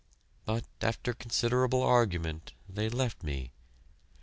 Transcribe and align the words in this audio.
But 0.45 0.63
after 0.81 1.13
considerable 1.13 1.83
argument, 1.83 2.53
they 2.67 2.89
left 2.89 3.21
me. 3.21 3.51